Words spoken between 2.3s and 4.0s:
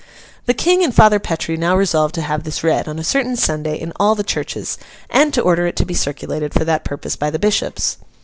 this read, on a certain Sunday, in